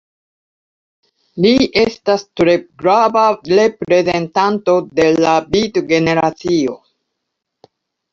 Li 1.45 1.49
estas 1.81 2.23
tre 2.39 2.55
grava 2.83 3.25
reprezentanto 3.51 4.75
de 5.01 5.05
la 5.27 5.35
Beat-generacio. 5.53 6.75